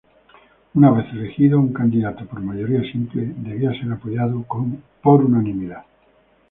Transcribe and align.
Una 0.73 0.89
vez 0.89 1.05
era 1.13 1.19
elegido 1.19 1.59
un 1.59 1.71
candidato 1.71 2.25
por 2.25 2.41
mayoría 2.41 2.81
simple, 2.91 3.33
debía 3.37 3.69
ser 3.79 3.91
apoyado 3.91 4.41
con 4.47 4.81
unanimidad. 5.03 5.83